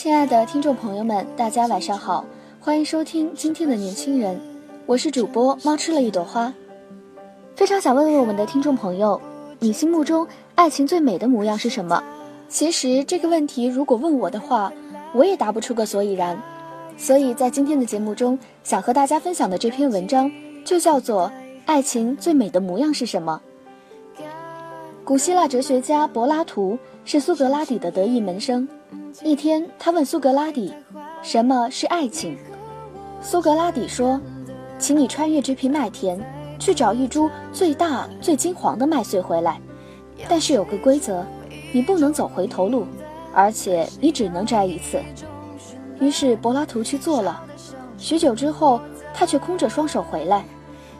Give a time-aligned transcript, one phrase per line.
[0.00, 2.24] 亲爱的听众朋友们，大家晚上好，
[2.60, 4.40] 欢迎收听今天的年轻人，
[4.86, 6.54] 我是主播猫吃了一朵花。
[7.56, 9.20] 非常想问问我们的听众朋友，
[9.58, 10.24] 你心目中
[10.54, 12.00] 爱情最美的模样是什么？
[12.48, 14.72] 其实这个问题如果问我的话，
[15.12, 16.40] 我也答不出个所以然。
[16.96, 20.30] 所以在今天的节目中，想和大家分享的这篇文章
[20.64, 21.22] 就叫做
[21.66, 23.40] 《爱情最美的模样是什么》。
[25.04, 26.78] 古希腊哲学家柏拉图
[27.10, 28.68] 是苏格拉底的得意门生。
[29.22, 30.74] 一天，他问苏格拉底
[31.24, 32.36] ：“什么是爱情？”
[33.22, 34.20] 苏格拉底说
[34.78, 36.20] ：“请你穿越这片麦田，
[36.58, 39.58] 去找一株最大、最金黄的麦穗回来。
[40.28, 41.24] 但是有个规则，
[41.72, 42.86] 你不能走回头路，
[43.32, 45.00] 而且你只能摘一次。”
[46.00, 47.42] 于是柏拉图去做了。
[47.96, 48.82] 许久之后，
[49.14, 50.44] 他却空着双手回来。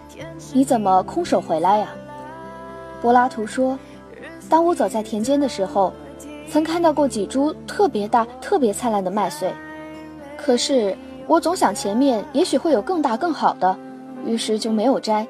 [0.55, 1.91] “你怎么空手回来呀？”
[3.03, 3.79] 柏拉图说
[4.49, 5.93] ：“当我走在田间的时候。”
[6.51, 9.53] 曾看到过几株特别大、特别灿烂的麦穗，
[10.35, 10.97] 可是
[11.27, 13.77] 我总想前面也许会有更大、更好的，
[14.25, 15.27] 于是就没有摘。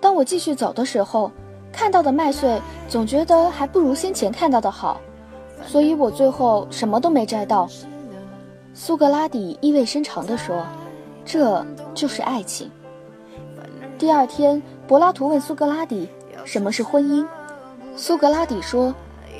[0.00, 1.32] 当我继续走的时候，
[1.72, 5.00] 看到的麦穗总觉得还不如先前看到的好，
[5.66, 7.68] 所以我最后什么都没摘到。
[8.72, 10.64] 苏格拉底意味深长地说
[11.26, 12.70] ：“这就是爱情。”
[13.98, 16.08] 第二天，柏拉图问苏格拉底
[16.46, 17.26] ：“什么是婚姻？”
[17.96, 18.94] 苏格拉底说。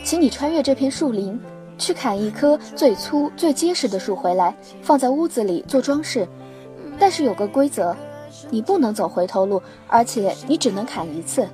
[0.04, 1.40] 请你穿越这片树林，
[1.78, 6.26] 去砍一棵最粗、最结实的树回来，放在屋子里做装饰。
[6.98, 7.96] 但是有个规则，
[8.50, 11.48] 你不能走回头路，而且你只能砍一次。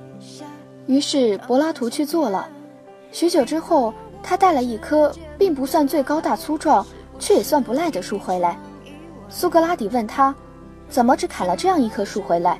[0.87, 2.49] 于是柏拉图去做了。
[3.11, 3.93] 许久之后，
[4.23, 6.83] 他带了一棵并不算最高大粗壮，
[7.19, 8.57] 却也算不赖的树回来。
[9.29, 10.33] 苏格拉底问他
[10.89, 12.59] ：“怎么只砍了这样一棵树回来？”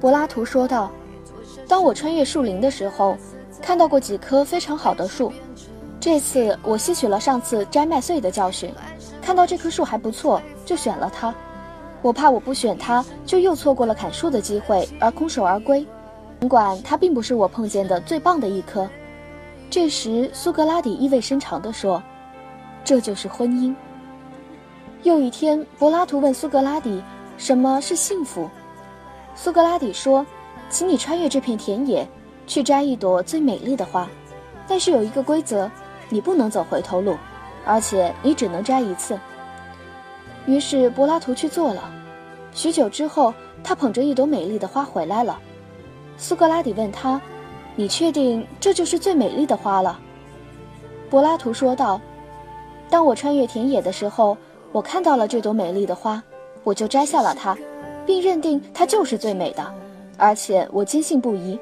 [0.00, 0.90] 柏拉图说道
[1.68, 3.16] ：“当我穿越树林的时候。”
[3.62, 5.32] 看到过几棵非常好的树，
[6.00, 8.72] 这次我吸取了上次摘麦穗的教训，
[9.20, 11.34] 看到这棵树还不错，就选了它。
[12.02, 15.86] 我怕我不选它，就又错过了砍树的机会，而空手而归。
[16.40, 18.88] 尽管它并不是我碰见的最棒的一棵。
[19.68, 22.02] 这时，苏格拉底意味深长地说
[22.82, 23.74] ：“这就是婚姻。”
[25.04, 27.02] 又一天，柏拉图问苏格拉底
[27.36, 28.48] ：“什么是幸福？”
[29.36, 30.26] 苏格拉底说
[30.70, 32.08] ：“请你穿越这片田野。”
[32.50, 34.10] 去摘一朵最美丽的花，
[34.66, 35.70] 但是有一个规则，
[36.08, 37.16] 你不能走回头路，
[37.64, 39.16] 而且你只能摘一次。
[40.46, 41.88] 于是柏拉图去做了。
[42.52, 45.38] 许久之后，他捧着一朵美丽的花回来了。
[46.16, 47.20] 苏格拉底问他
[47.76, 50.00] ：“你确定这就是最美丽的花了？”
[51.08, 52.00] 柏拉图说道
[52.90, 54.36] ：“当我穿越田野的时候，
[54.72, 56.20] 我看到了这朵美丽的花，
[56.64, 57.56] 我就摘下了它，
[58.04, 59.72] 并认定它就是最美的。”
[60.20, 61.58] 而且我坚信不疑，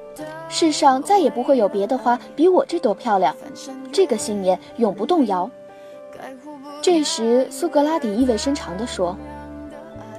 [0.49, 3.35] 世上再也不会有别的花比我这朵漂亮，
[3.93, 5.49] 这个信念永不动摇。
[6.83, 9.17] 这时，苏格拉底意味深长地说：“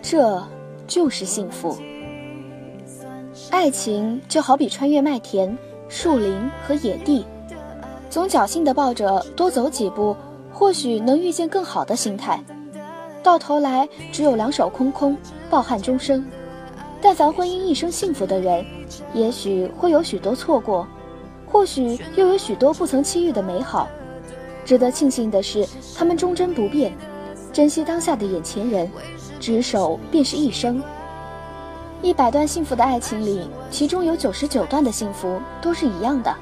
[0.02, 0.42] 这
[0.88, 1.78] 就是幸福。
[3.52, 5.58] 爱情就好比穿越麦田、
[5.90, 7.26] 树林和野地，
[8.10, 10.16] 总侥幸地抱着多走几步，
[10.50, 12.42] 或许能遇见更好的心态，
[13.22, 15.18] 到头来只有两手空空，
[15.50, 16.26] 抱憾终生。”
[17.02, 18.66] 但凡婚姻一生幸福的人，
[19.14, 20.86] 也许会有许多错过，
[21.46, 23.88] 或许又有许多不曾期遇的美好。
[24.66, 25.66] 值得庆幸的是，
[25.96, 26.92] 他们忠贞不变，
[27.54, 28.92] 珍惜当下的眼前人，
[29.40, 30.84] 执手便是一生。
[32.02, 36.34] 一百段幸福的爱情里，其中有九十九段的幸福都是一样的。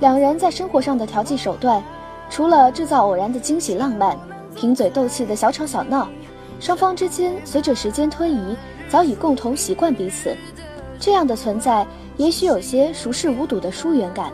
[0.00, 1.82] 两人在生活上的调剂手段，
[2.30, 4.18] 除了制造偶然的惊喜浪漫，
[4.54, 6.08] 贫嘴斗气的小吵小闹，
[6.58, 8.56] 双方之间随着时间推移。
[8.88, 10.36] 早已共同习惯彼此，
[10.98, 11.86] 这样的存在
[12.16, 14.32] 也许有些熟视无睹的疏远感，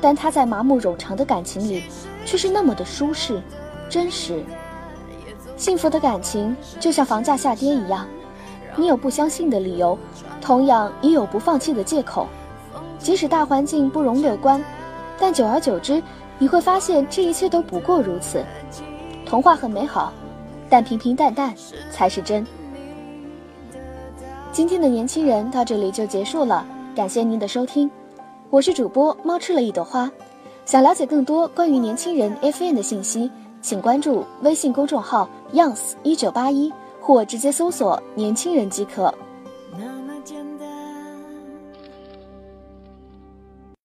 [0.00, 1.82] 但他在麻木冗长的感情里，
[2.24, 3.42] 却是那么的舒适、
[3.88, 4.42] 真实。
[5.56, 8.06] 幸福的感情就像房价下跌一样，
[8.76, 9.98] 你有不相信的理由，
[10.40, 12.26] 同样也有不放弃的借口。
[12.98, 14.64] 即使大环境不容乐观，
[15.18, 16.02] 但久而久之，
[16.38, 18.44] 你会发现这一切都不过如此。
[19.26, 20.12] 童话很美好，
[20.70, 21.52] 但平平淡淡
[21.90, 22.46] 才是真。
[24.52, 26.62] 今天的年轻人到这里就结束了，
[26.94, 27.90] 感谢您的收听，
[28.50, 30.10] 我是主播猫吃了一朵花。
[30.66, 33.30] 想了解更多关于年轻人 FM 的信息，
[33.62, 36.70] 请关注微信公众号 “youngs 一九八一”
[37.00, 39.12] 或直接搜索“年轻人”即可。
[39.70, 40.11] 那么